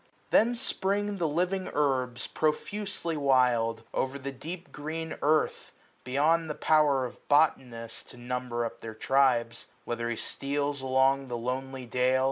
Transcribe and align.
220 0.31 0.43
Then 0.49 0.55
spring 0.55 1.17
the 1.17 1.27
living 1.27 1.69
herbs, 1.75 2.25
profusely 2.25 3.15
wild, 3.15 3.83
0*er 3.93 3.99
all 4.13 4.19
the 4.19 4.31
deep 4.31 4.71
green 4.71 5.15
earth, 5.21 5.73
beyond 6.03 6.49
the 6.49 6.55
power 6.55 7.05
Of 7.05 7.27
botanist 7.29 8.09
to 8.09 8.17
number 8.17 8.65
up 8.65 8.81
their 8.81 8.95
tribes: 8.95 9.67
Whether 9.85 10.09
he 10.09 10.15
steals 10.15 10.81
along 10.81 11.27
the 11.27 11.37
lonely 11.37 11.85
dale. 11.85 12.19